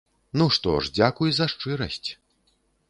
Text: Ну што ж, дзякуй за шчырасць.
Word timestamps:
Ну 0.41 0.47
што 0.57 0.71
ж, 0.79 0.93
дзякуй 0.97 1.31
за 1.41 1.45
шчырасць. 1.55 2.09